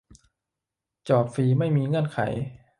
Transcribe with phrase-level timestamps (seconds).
[1.07, 2.19] จอดฟรีไม่มีเงื่อนไข